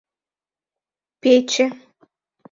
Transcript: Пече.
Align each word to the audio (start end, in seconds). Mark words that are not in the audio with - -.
Пече. 1.21 1.65